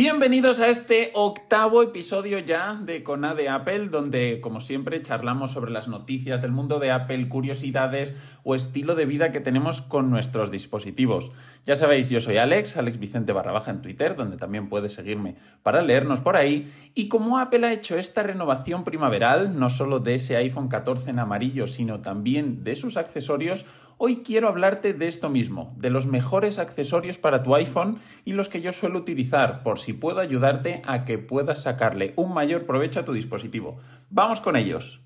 [0.00, 5.52] be Bienvenidos a este octavo episodio ya de Cona de Apple, donde, como siempre, charlamos
[5.52, 8.14] sobre las noticias del mundo de Apple, curiosidades
[8.44, 11.32] o estilo de vida que tenemos con nuestros dispositivos.
[11.64, 15.36] Ya sabéis, yo soy Alex, Alex Vicente barra baja en Twitter, donde también puedes seguirme
[15.62, 16.70] para leernos por ahí.
[16.94, 21.18] Y como Apple ha hecho esta renovación primaveral, no solo de ese iPhone 14 en
[21.18, 23.64] amarillo, sino también de sus accesorios,
[24.02, 28.48] Hoy quiero hablarte de esto mismo, de los mejores accesorios para tu iPhone y los
[28.48, 32.98] que yo suelo utilizar, por si puedo ayudarte a que puedas sacarle un mayor provecho
[32.98, 33.78] a tu dispositivo.
[34.10, 35.00] Vamos con ellos.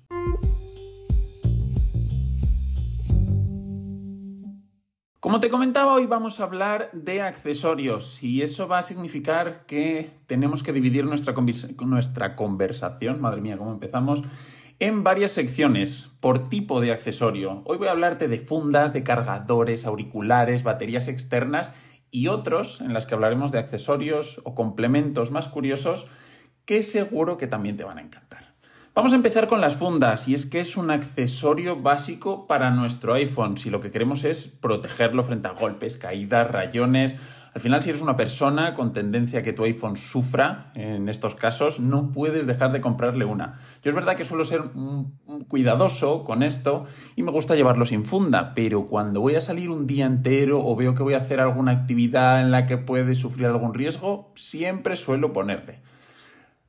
[5.19, 10.09] Como te comentaba, hoy vamos a hablar de accesorios y eso va a significar que
[10.25, 11.35] tenemos que dividir nuestra,
[11.85, 14.23] nuestra conversación, madre mía, ¿cómo empezamos?
[14.79, 17.61] en varias secciones por tipo de accesorio.
[17.63, 21.73] Hoy voy a hablarte de fundas, de cargadores, auriculares, baterías externas
[22.11, 26.07] y otros en las que hablaremos de accesorios o complementos más curiosos
[26.65, 28.55] que seguro que también te van a encantar.
[28.95, 33.13] Vamos a empezar con las fundas y es que es un accesorio básico para nuestro
[33.13, 37.19] iPhone si lo que queremos es protegerlo frente a golpes, caídas, rayones
[37.55, 41.35] al final, si eres una persona con tendencia a que tu iPhone sufra en estos
[41.35, 43.59] casos, no puedes dejar de comprarle una.
[43.81, 44.63] Yo es verdad que suelo ser
[45.47, 46.83] cuidadoso con esto
[47.15, 50.75] y me gusta llevarlo sin funda, pero cuando voy a salir un día entero o
[50.75, 54.97] veo que voy a hacer alguna actividad en la que puede sufrir algún riesgo, siempre
[54.97, 55.79] suelo ponerle.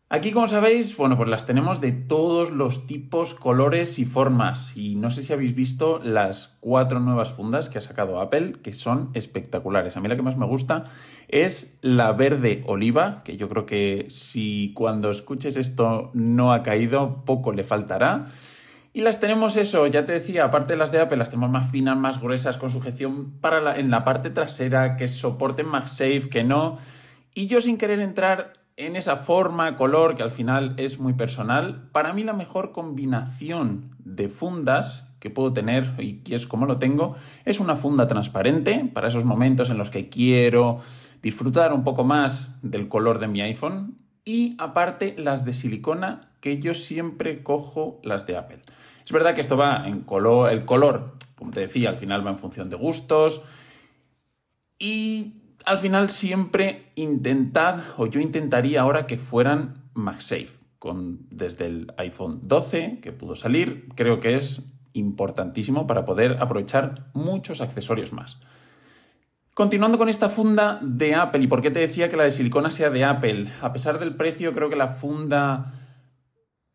[0.09, 4.77] Aquí, como sabéis, bueno, pues las tenemos de todos los tipos, colores y formas.
[4.77, 8.73] Y no sé si habéis visto las cuatro nuevas fundas que ha sacado Apple, que
[8.73, 9.97] son espectaculares.
[9.97, 10.85] A mí la que más me gusta
[11.27, 17.25] es la verde oliva, que yo creo que si cuando escuches esto no ha caído,
[17.25, 18.27] poco le faltará.
[18.93, 21.69] Y las tenemos eso, ya te decía, aparte de las de Apple, las tenemos más
[21.73, 26.79] finas, más gruesas, con sujeción para en la parte trasera, que soporten MagSafe, que no.
[27.35, 31.89] Y yo sin querer entrar en esa forma, color, que al final es muy personal,
[31.93, 36.79] para mí la mejor combinación de fundas que puedo tener y que es como lo
[36.79, 40.79] tengo, es una funda transparente para esos momentos en los que quiero
[41.23, 46.59] disfrutar un poco más del color de mi iPhone y aparte las de silicona que
[46.59, 48.61] yo siempre cojo las de Apple.
[49.05, 52.31] Es verdad que esto va en color, el color, como te decía, al final va
[52.31, 53.43] en función de gustos
[54.79, 60.57] y al final siempre intentad, o yo intentaría ahora que fueran MagSafe.
[60.79, 67.11] Con, desde el iPhone 12 que pudo salir, creo que es importantísimo para poder aprovechar
[67.13, 68.41] muchos accesorios más.
[69.53, 72.71] Continuando con esta funda de Apple, ¿y por qué te decía que la de silicona
[72.71, 73.49] sea de Apple?
[73.63, 75.73] A pesar del precio, creo que la funda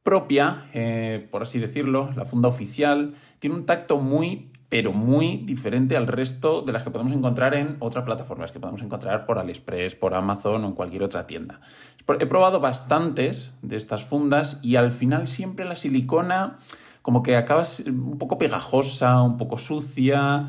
[0.03, 5.97] propia, eh, por así decirlo, la funda oficial, tiene un tacto muy pero muy diferente
[5.97, 9.95] al resto de las que podemos encontrar en otras plataformas, que podemos encontrar por AliExpress,
[9.95, 11.59] por Amazon o en cualquier otra tienda.
[12.07, 16.57] He probado bastantes de estas fundas y al final siempre la silicona
[17.01, 20.47] como que acaba un poco pegajosa, un poco sucia,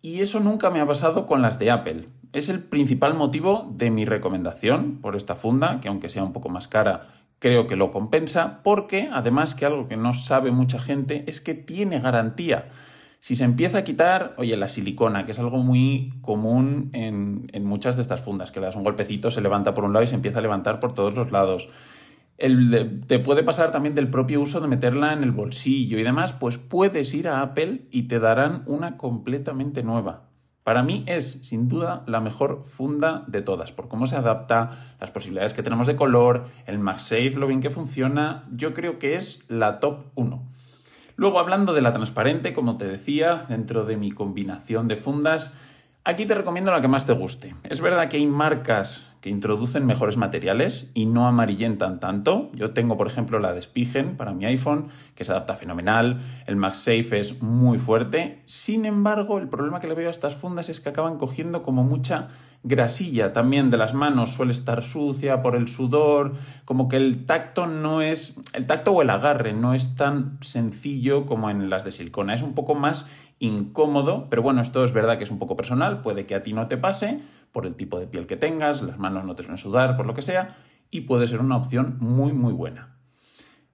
[0.00, 2.06] y eso nunca me ha pasado con las de Apple.
[2.32, 6.48] Es el principal motivo de mi recomendación por esta funda, que aunque sea un poco
[6.48, 7.08] más cara,
[7.40, 11.54] creo que lo compensa, porque además que algo que no sabe mucha gente es que
[11.54, 12.68] tiene garantía.
[13.24, 17.96] Si se empieza a quitar, oye, la silicona, que es algo muy común en, muchas
[17.96, 20.14] de estas fundas, que le das un golpecito, se levanta por un lado y se
[20.14, 21.70] empieza a levantar por todos los lados.
[22.36, 26.58] te puede pasar también del propio uso de meterla en el bolsillo y demás, pues
[26.58, 30.24] puedes ir a Apple y te darán una completamente nueva.
[30.62, 35.10] Para mí es, sin duda, la mejor funda de todas, por cómo se adapta, las
[35.10, 39.46] posibilidades que tenemos de color, el MagSafe, lo bien que funciona, yo creo que es
[39.48, 40.53] la top 1.
[41.16, 45.54] Luego, hablando de la transparente, como te decía, dentro de mi combinación de fundas,
[46.04, 47.54] aquí te recomiendo la que más te guste.
[47.62, 52.50] Es verdad que hay marcas que introducen mejores materiales y no amarillentan tanto.
[52.52, 56.18] Yo tengo, por ejemplo, la de Spigen para mi iPhone, que se adapta fenomenal.
[56.46, 58.42] El MagSafe es muy fuerte.
[58.44, 61.84] Sin embargo, el problema que le veo a estas fundas es que acaban cogiendo como
[61.84, 62.28] mucha
[62.64, 64.34] grasilla también de las manos.
[64.34, 66.34] Suele estar sucia por el sudor,
[66.66, 71.24] como que el tacto no es, el tacto o el agarre no es tan sencillo
[71.24, 72.34] como en las de silicona.
[72.34, 73.08] Es un poco más
[73.38, 76.52] incómodo, pero bueno, esto es verdad que es un poco personal, puede que a ti
[76.52, 77.20] no te pase
[77.54, 80.12] por el tipo de piel que tengas, las manos no te suelen sudar, por lo
[80.12, 80.56] que sea,
[80.90, 82.96] y puede ser una opción muy, muy buena.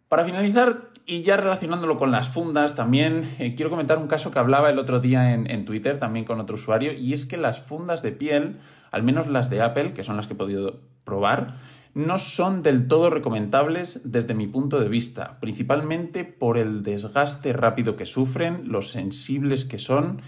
[0.06, 4.38] Para finalizar, y ya relacionándolo con las fundas, también eh, quiero comentar un caso que
[4.38, 7.62] hablaba el otro día en, en, Twitter, también con otro usuario, y es que las
[7.62, 8.58] fundas de piel,
[8.92, 11.54] al menos las de Apple, que son las que he podido probar,
[11.94, 17.96] no son del todo recomendables desde mi punto de vista, principalmente por el desgaste rápido
[17.96, 20.20] que sufren, los sensibles que son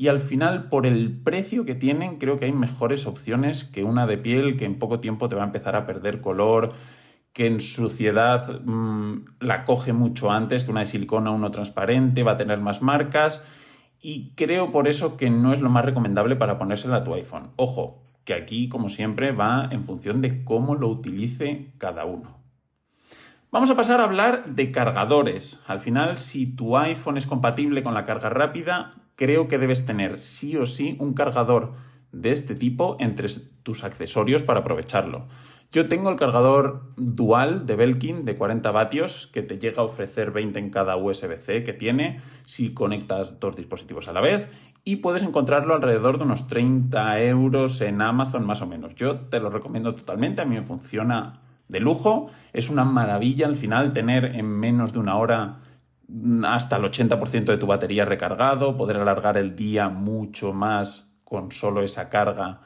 [0.00, 4.06] y al final por el precio que tienen creo que hay mejores opciones que una
[4.06, 6.72] de piel que en poco tiempo te va a empezar a perder color,
[7.34, 12.32] que en suciedad mmm, la coge mucho antes que una de silicona, uno transparente, va
[12.32, 13.44] a tener más marcas
[14.00, 17.50] y creo por eso que no es lo más recomendable para ponérsela a tu iPhone.
[17.56, 22.38] Ojo, que aquí como siempre va en función de cómo lo utilice cada uno.
[23.52, 25.62] Vamos a pasar a hablar de cargadores.
[25.66, 30.22] Al final, si tu iPhone es compatible con la carga rápida, creo que debes tener
[30.22, 31.74] sí o sí un cargador
[32.10, 33.28] de este tipo entre
[33.62, 35.26] tus accesorios para aprovecharlo.
[35.70, 40.30] Yo tengo el cargador dual de Belkin de 40 vatios que te llega a ofrecer
[40.30, 44.50] 20 en cada USB-C que tiene si conectas dos dispositivos a la vez
[44.84, 48.94] y puedes encontrarlo alrededor de unos 30 euros en Amazon más o menos.
[48.94, 53.56] Yo te lo recomiendo totalmente, a mí me funciona de lujo, es una maravilla al
[53.56, 55.58] final tener en menos de una hora
[56.44, 61.82] hasta el 80% de tu batería recargado, poder alargar el día mucho más con solo
[61.82, 62.60] esa carga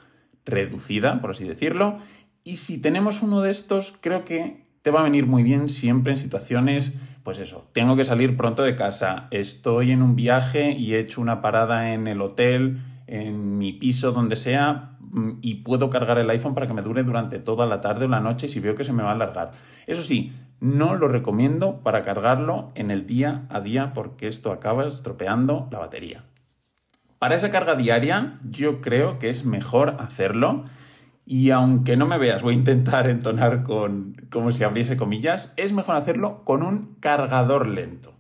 [0.45, 1.99] reducida, por así decirlo,
[2.45, 6.13] y si tenemos uno de estos, creo que te va a venir muy bien siempre
[6.13, 6.93] en situaciones,
[7.23, 11.23] pues eso, tengo que salir pronto de casa, estoy en un viaje y he hecho
[11.23, 16.29] una parada en el hotel, en mi piso, donde sea, mm, y puedo cargar el
[16.29, 18.85] iPhone para que me dure durante toda la tarde o la noche si veo que
[18.85, 19.53] se me va a alargar.
[19.87, 24.87] Eso sí, no lo recomiendo para cargarlo en el día a día porque esto acaba
[24.87, 26.25] estropeando la batería.
[27.19, 30.65] Para esa carga diaria, yo creo que es mejor hacerlo
[31.27, 35.73] y aunque no me veas, voy a intentar entonar con como si abriese comillas, es
[35.73, 38.13] mejor hacerlo con un cargador lento.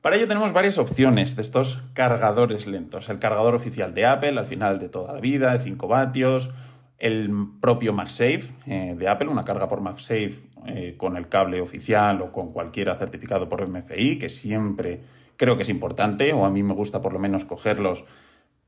[0.00, 3.08] Para ello tenemos varias opciones de estos cargadores lentos.
[3.08, 6.50] El cargador oficial de Apple, al final de toda la vida, de 5 vatios.
[6.98, 7.30] El
[7.60, 10.34] propio MagSafe eh, de Apple, una carga por MagSafe
[10.66, 15.00] eh, con el cable oficial o con cualquiera certificado por MFI, que siempre
[15.36, 18.04] creo que es importante, o a mí me gusta por lo menos cogerlos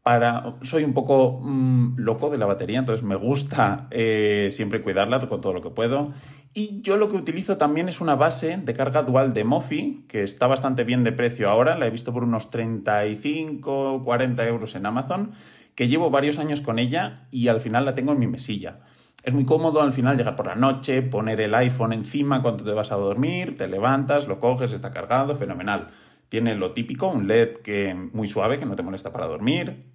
[0.04, 5.18] para, soy un poco mmm, loco de la batería, entonces me gusta eh, siempre cuidarla
[5.20, 6.12] con todo lo que puedo.
[6.52, 10.22] Y yo lo que utilizo también es una base de carga dual de Mofi, que
[10.22, 14.84] está bastante bien de precio ahora, la he visto por unos 35, 40 euros en
[14.84, 15.32] Amazon,
[15.74, 18.80] que llevo varios años con ella y al final la tengo en mi mesilla.
[19.24, 22.72] Es muy cómodo al final llegar por la noche, poner el iPhone encima cuando te
[22.72, 25.88] vas a dormir, te levantas, lo coges, está cargado, fenomenal.
[26.28, 29.86] Tiene lo típico, un LED que muy suave que no te molesta para dormir,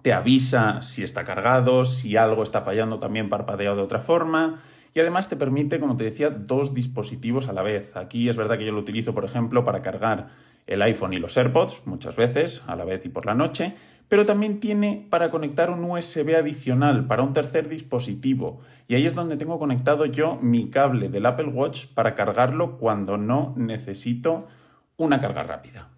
[0.00, 4.62] te avisa si está cargado, si algo está fallando también parpadea de otra forma
[4.94, 7.96] y además te permite, como te decía, dos dispositivos a la vez.
[7.96, 10.28] Aquí es verdad que yo lo utilizo, por ejemplo, para cargar
[10.66, 13.74] el iPhone y los AirPods muchas veces, a la vez y por la noche,
[14.08, 18.60] pero también tiene para conectar un USB adicional para un tercer dispositivo.
[18.88, 23.16] Y ahí es donde tengo conectado yo mi cable del Apple Watch para cargarlo cuando
[23.16, 24.46] no necesito
[24.96, 25.88] una carga rápida.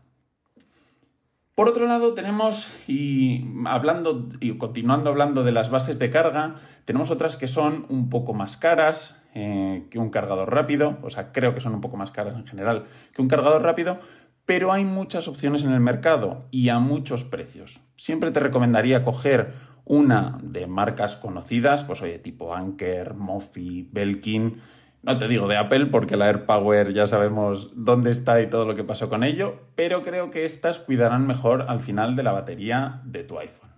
[1.56, 7.11] Por otro lado, tenemos, y hablando y continuando hablando de las bases de carga, tenemos
[7.11, 11.55] otras que son un poco más caras eh, que un cargador rápido, o sea, creo
[11.55, 13.99] que son un poco más caras en general que un cargador rápido,
[14.47, 17.81] pero hay muchas opciones en el mercado y a muchos precios.
[17.97, 19.53] Siempre te recomendaría coger
[19.85, 24.61] una de marcas conocidas, pues oye, tipo Anker, Mofi, Belkin,
[25.03, 28.75] no te digo de Apple porque la AirPower ya sabemos dónde está y todo lo
[28.75, 33.03] que pasó con ello, pero creo que estas cuidarán mejor al final de la batería
[33.05, 33.71] de tu iPhone.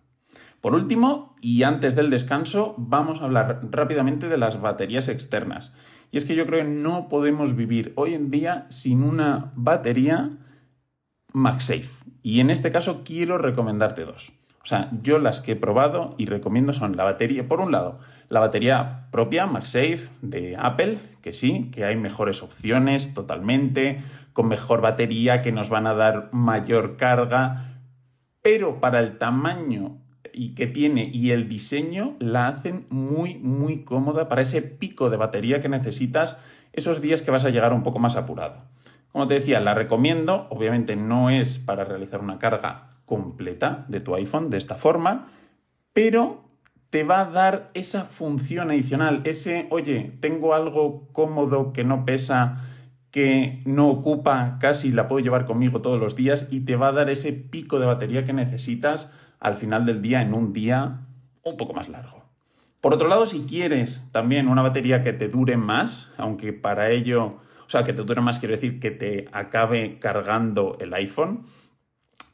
[0.61, 5.75] Por último, y antes del descanso, vamos a hablar rápidamente de las baterías externas.
[6.11, 10.31] Y es que yo creo que no podemos vivir hoy en día sin una batería
[11.33, 11.89] MagSafe.
[12.23, 14.33] Y en este caso quiero recomendarte dos.
[14.63, 18.01] O sea, yo las que he probado y recomiendo son la batería, por un lado,
[18.29, 24.03] la batería propia MagSafe de Apple, que sí, que hay mejores opciones totalmente,
[24.35, 27.81] con mejor batería, que nos van a dar mayor carga,
[28.43, 29.99] pero para el tamaño
[30.33, 35.17] y que tiene y el diseño la hacen muy muy cómoda para ese pico de
[35.17, 36.39] batería que necesitas
[36.73, 38.63] esos días que vas a llegar un poco más apurado.
[39.13, 44.15] Como te decía, la recomiendo, obviamente no es para realizar una carga completa de tu
[44.15, 45.27] iPhone de esta forma,
[45.93, 46.45] pero
[46.91, 52.61] te va a dar esa función adicional, ese, oye, tengo algo cómodo que no pesa,
[53.11, 56.93] que no ocupa casi, la puedo llevar conmigo todos los días y te va a
[56.93, 59.11] dar ese pico de batería que necesitas
[59.41, 61.01] al final del día en un día
[61.43, 62.25] un poco más largo.
[62.81, 67.39] Por otro lado, si quieres también una batería que te dure más, aunque para ello,
[67.69, 71.45] o sea, que te dure más quiero decir que te acabe cargando el iPhone,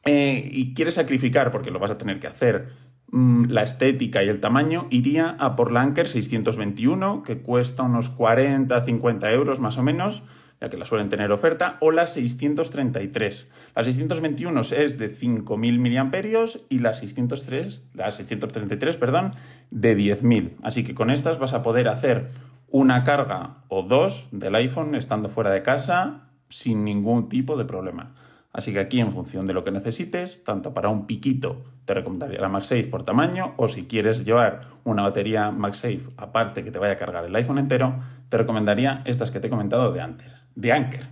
[0.05, 2.69] eh, y quieres sacrificar, porque lo vas a tener que hacer,
[3.11, 8.09] mm, la estética y el tamaño, iría a por la Anker 621, que cuesta unos
[8.11, 10.23] 40, 50 euros más o menos,
[10.61, 13.51] ya que la suelen tener oferta, o la 633.
[13.75, 19.31] La 621 es de 5.000 mAh y la 603, la 633, perdón,
[19.69, 20.51] de 10.000.
[20.63, 22.29] Así que con estas vas a poder hacer
[22.67, 28.15] una carga o dos del iPhone estando fuera de casa sin ningún tipo de problema.
[28.51, 32.39] Así que aquí en función de lo que necesites, tanto para un piquito te recomendaría
[32.39, 36.93] la MagSafe por tamaño o si quieres llevar una batería MagSafe aparte que te vaya
[36.93, 40.71] a cargar el iPhone entero, te recomendaría estas que te he comentado de antes, de
[40.71, 41.09] Anker.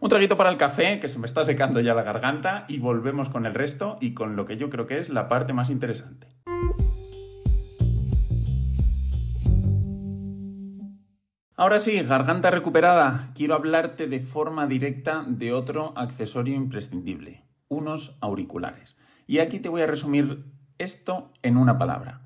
[0.00, 3.28] Un traguito para el café, que se me está secando ya la garganta, y volvemos
[3.28, 6.26] con el resto y con lo que yo creo que es la parte más interesante.
[11.54, 18.96] Ahora sí, garganta recuperada, quiero hablarte de forma directa de otro accesorio imprescindible, unos auriculares.
[19.26, 20.46] Y aquí te voy a resumir
[20.78, 22.22] esto en una palabra,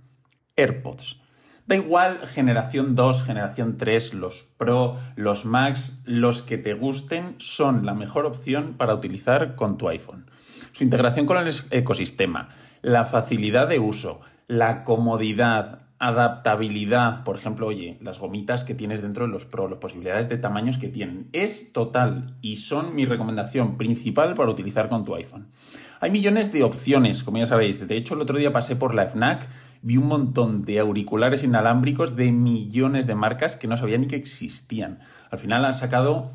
[0.55, 1.21] AirPods.
[1.67, 7.85] Da igual generación 2, generación 3, los Pro, los Max, los que te gusten son
[7.85, 10.31] la mejor opción para utilizar con tu iPhone.
[10.73, 17.99] Su integración con el ecosistema, la facilidad de uso, la comodidad, adaptabilidad, por ejemplo, oye,
[18.01, 21.73] las gomitas que tienes dentro de los Pro, las posibilidades de tamaños que tienen, es
[21.73, 25.49] total y son mi recomendación principal para utilizar con tu iPhone.
[26.01, 27.87] Hay millones de opciones, como ya sabéis.
[27.87, 29.49] De hecho, el otro día pasé por la FNAC,
[29.81, 34.17] vi un montón de auriculares inalámbricos de millones de marcas que no sabía ni que
[34.17, 34.99] existían.
[35.31, 36.33] Al final han sacado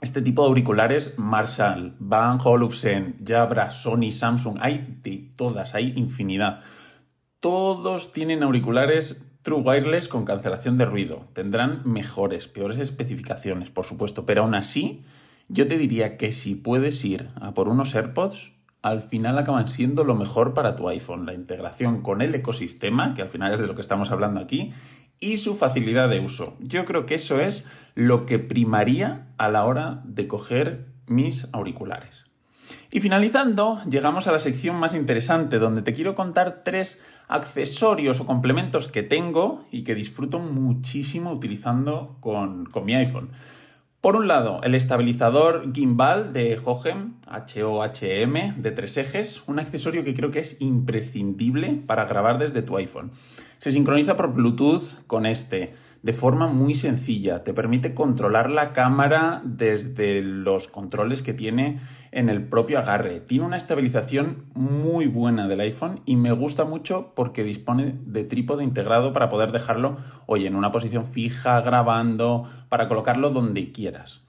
[0.00, 6.60] este tipo de auriculares Marshall, Van Olufsen, Jabra, Sony, Samsung, hay de todas, hay infinidad.
[7.40, 11.24] Todos tienen auriculares True Wireless con cancelación de ruido.
[11.32, 15.04] Tendrán mejores, peores especificaciones, por supuesto, pero aún así,
[15.48, 20.04] yo te diría que si puedes ir a por unos AirPods, al final acaban siendo
[20.04, 21.24] lo mejor para tu iPhone.
[21.24, 24.74] La integración con el ecosistema, que al final es de lo que estamos hablando aquí,
[25.18, 26.58] y su facilidad de uso.
[26.60, 32.26] Yo creo que eso es lo que primaría a la hora de coger mis auriculares.
[32.90, 38.26] Y finalizando, llegamos a la sección más interesante, donde te quiero contar tres accesorios o
[38.26, 43.30] complementos que tengo y que disfruto muchísimo utilizando con, mi iPhone.
[44.00, 50.14] Por un lado, el estabilizador gimbal de Hohem, HOHM, de tres ejes, un accesorio que
[50.14, 53.12] creo que es imprescindible para grabar desde tu iPhone.
[53.58, 57.44] Se sincroniza por Bluetooth con este de forma muy sencilla.
[57.44, 61.80] Te permite controlar la cámara desde los controles que tiene
[62.12, 63.20] en el propio agarre.
[63.20, 68.64] Tiene una estabilización muy buena del iPhone y me gusta mucho porque dispone de trípode
[68.64, 74.22] integrado para poder dejarlo, oye, en una posición fija, grabando, para colocarlo donde quieras.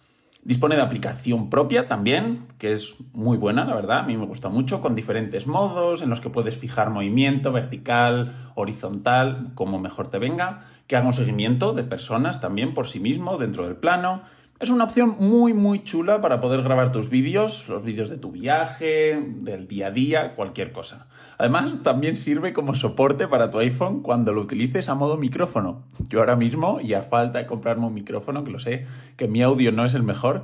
[0.44, 4.50] Dispone de aplicación propia también, que es muy buena, la verdad, a mí me gusta
[4.50, 10.18] mucho, con diferentes modos en los que puedes fijar movimiento vertical, horizontal, como mejor te
[10.18, 14.24] venga, que haga un seguimiento de personas también por sí mismo dentro del plano,
[14.62, 18.32] es una opción muy muy chula para poder grabar tus vídeos, los vídeos de tu
[18.32, 21.08] viaje, del día a día, cualquier cosa.
[21.42, 25.82] Además, también sirve como soporte para tu iPhone cuando lo utilices a modo micrófono.
[26.08, 28.86] Yo ahora mismo, y a falta de comprarme un micrófono, que lo sé,
[29.18, 30.44] que mi audio no es el mejor,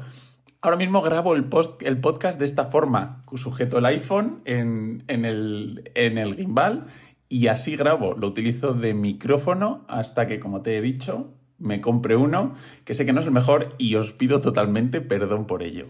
[0.60, 3.24] ahora mismo grabo el, podcast de esta forma.
[3.36, 6.88] Sujeto el iPhone en, el, en el gimbal
[7.30, 8.16] y así grabo.
[8.16, 11.28] Lo utilizo de micrófono hasta que, como te he dicho,
[11.60, 15.46] me compre uno, que sé que no es el mejor y os pido totalmente perdón
[15.46, 15.90] por ello.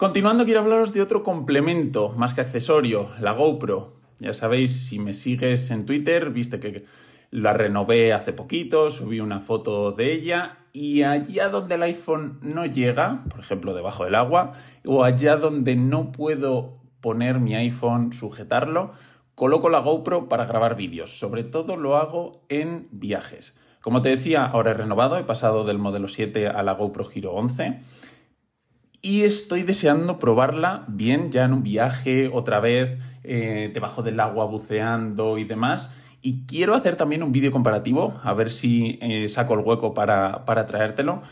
[0.00, 3.98] Continuando, quiero hablaros de otro complemento, más que accesorio, la GoPro.
[4.18, 6.86] Ya sabéis, si me sigues en Twitter, viste que
[7.30, 12.64] la renové hace poquito, subí una foto de ella y allá donde el iPhone no
[12.64, 14.54] llega, por ejemplo debajo del agua,
[14.86, 18.92] o allá donde no puedo poner mi iPhone, sujetarlo,
[19.34, 21.18] coloco la GoPro para grabar vídeos.
[21.18, 23.54] Sobre todo lo hago en viajes.
[23.82, 27.34] Como te decía, ahora he renovado, he pasado del modelo 7 a la GoPro Hero
[27.34, 27.80] 11
[29.02, 34.44] y estoy deseando probarla bien ya en un viaje otra vez eh, debajo del agua
[34.46, 35.94] buceando y demás.
[36.22, 40.44] Y quiero hacer también un vídeo comparativo, a ver si eh, saco el hueco para,
[40.44, 41.22] para traértelo,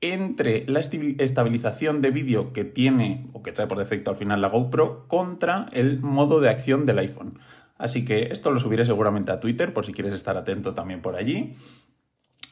[0.00, 4.48] entre la estabilización de vídeo que tiene o que trae por defecto al final la
[4.48, 7.38] GoPro contra el modo de acción del iPhone.
[7.78, 11.16] Así que esto lo subiré seguramente a Twitter por si quieres estar atento también por
[11.16, 11.54] allí.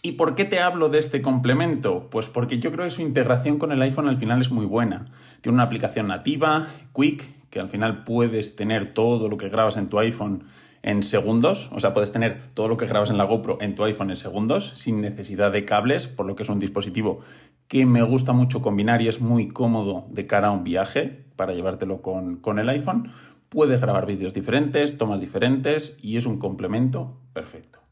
[0.06, 2.11] ¿Y por qué te hablo de este complemento?
[2.11, 5.06] Pues porque yo creo que su integración con el iPhone al final es muy buena.
[5.40, 9.88] Tiene una aplicación nativa, Quick, que al final puedes tener todo lo que grabas en
[9.88, 10.44] tu iPhone
[10.82, 13.82] en segundos, o sea, puedes tener todo lo que grabas en la GoPro en tu
[13.84, 17.20] iPhone en segundos, sin necesidad de cables, por lo que es un dispositivo
[17.66, 21.54] que me gusta mucho combinar y es muy cómodo de cara a un viaje para
[21.54, 23.11] llevártelo con, con el iPhone.
[23.49, 27.84] Puedes grabar vídeos diferentes, tomas diferentes y es un complemento perfecto.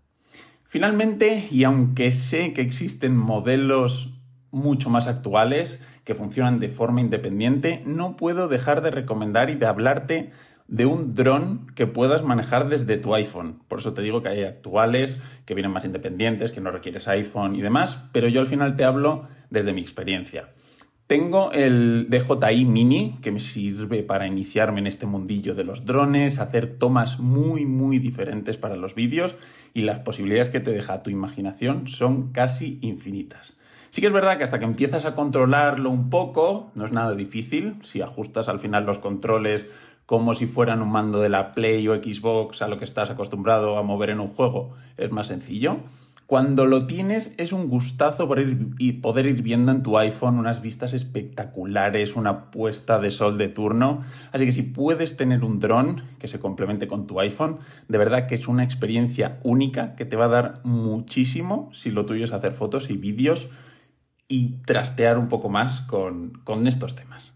[0.73, 4.14] Finalmente, y aunque sé que existen modelos
[4.50, 9.67] mucho más actuales, que funcionan de forma independiente, no puedo dejar de recomendar y de
[9.67, 10.31] hablarte
[10.69, 13.61] de un dron que puedas manejar desde tu iPhone.
[13.69, 17.55] Por eso te digo que hay actuales, que vienen más independientes, que no requieres iPhone
[17.55, 20.55] y demás, pero yo al final te hablo desde mi experiencia.
[21.12, 26.38] Tengo el DJI Mini que me sirve para iniciarme en este mundillo de los drones,
[26.38, 29.37] hacer tomas muy muy diferentes para los vídeos
[29.75, 33.61] y las posibilidades que te deja tu imaginación son casi infinitas.
[33.90, 37.14] Sí que es verdad que hasta que empiezas a controlarlo un poco, no es nada
[37.14, 39.69] difícil, si ajustas al final los controles
[40.07, 43.76] como si fueran un mando de la Play o Xbox a lo que estás acostumbrado
[43.76, 45.81] a mover en un juego, es más sencillo.
[46.33, 52.17] Cuando lo tienes es un gustazo poder ir viendo en tu iPhone unas vistas espectaculares,
[52.17, 54.01] una puesta de sol de turno.
[54.33, 58.27] Así que si puedes tener un dron que se complemente con tu iPhone, de verdad
[58.27, 62.33] que es una experiencia única que te va a dar muchísimo si lo tuyo es
[62.33, 63.51] hacer fotos y vídeos
[64.27, 67.35] y trastear un poco más con, con estos temas.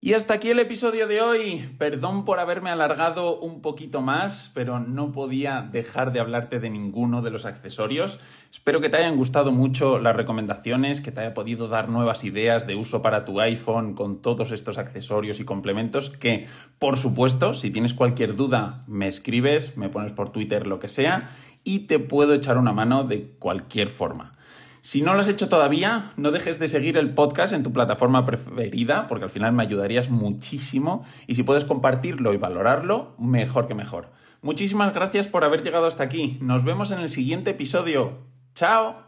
[0.00, 1.74] Y hasta aquí el episodio de hoy.
[1.76, 7.20] Perdón por haberme alargado un poquito más, pero no podía dejar de hablarte de ninguno
[7.20, 8.20] de los accesorios.
[8.48, 12.64] Espero que te hayan gustado mucho las recomendaciones, que te haya podido dar nuevas ideas
[12.68, 16.46] de uso para tu iPhone con todos estos accesorios y complementos que,
[16.78, 21.30] por supuesto, si tienes cualquier duda, me escribes, me pones por Twitter, lo que sea,
[21.64, 24.37] y te puedo echar una mano de cualquier forma.
[24.80, 28.24] Si no lo has hecho todavía, no dejes de seguir el podcast en tu plataforma
[28.24, 31.04] preferida, porque al final me ayudarías muchísimo.
[31.26, 34.10] Y si puedes compartirlo y valorarlo, mejor que mejor.
[34.40, 36.38] Muchísimas gracias por haber llegado hasta aquí.
[36.40, 38.18] Nos vemos en el siguiente episodio.
[38.54, 39.07] ¡Chao!